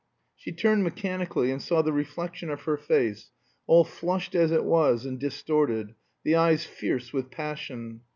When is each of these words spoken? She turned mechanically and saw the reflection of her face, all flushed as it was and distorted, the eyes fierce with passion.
She 0.35 0.51
turned 0.51 0.83
mechanically 0.83 1.51
and 1.51 1.61
saw 1.61 1.83
the 1.83 1.93
reflection 1.93 2.49
of 2.49 2.63
her 2.63 2.75
face, 2.75 3.29
all 3.67 3.83
flushed 3.83 4.33
as 4.33 4.51
it 4.51 4.65
was 4.65 5.05
and 5.05 5.19
distorted, 5.19 5.93
the 6.23 6.33
eyes 6.35 6.65
fierce 6.65 7.13
with 7.13 7.29
passion. 7.29 8.01